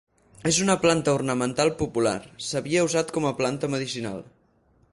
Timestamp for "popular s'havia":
1.81-2.87